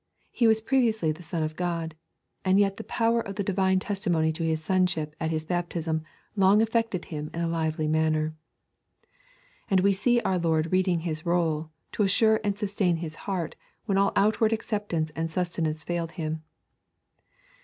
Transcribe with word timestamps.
He 0.31 0.47
was 0.47 0.63
previously 0.63 1.11
the 1.11 1.21
Son 1.21 1.43
of 1.43 1.55
God, 1.55 1.93
and 2.43 2.57
yet 2.57 2.77
the 2.77 2.83
power 2.83 3.21
of 3.21 3.35
the 3.35 3.43
Divine 3.43 3.77
testimony 3.77 4.31
to 4.33 4.41
His 4.43 4.63
Sonship 4.63 5.15
at 5.19 5.29
His 5.29 5.45
baptism 5.45 6.01
long 6.35 6.59
affected 6.59 7.05
Him 7.05 7.29
in 7.35 7.41
a 7.41 7.47
lively 7.47 7.87
manner.' 7.87 8.33
And 9.69 9.81
we 9.81 9.93
see 9.93 10.19
our 10.21 10.39
Lord 10.39 10.71
reading 10.71 11.01
His 11.01 11.23
roll 11.23 11.69
to 11.91 12.01
assure 12.01 12.39
and 12.43 12.57
sustain 12.57 12.95
His 12.95 13.13
heart 13.29 13.55
when 13.85 13.99
all 13.99 14.11
outward 14.15 14.51
acceptance 14.51 15.11
and 15.15 15.29
sustenance 15.29 15.83
failed 15.83 16.13
Him. 16.13 16.41